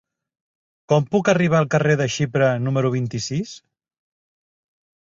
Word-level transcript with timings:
Com 0.93 1.05
puc 1.15 1.29
arribar 1.35 1.59
al 1.59 1.69
carrer 1.75 1.99
de 2.01 2.09
Xipre 2.17 2.49
número 2.65 2.95
vint-i-sis? 2.99 3.57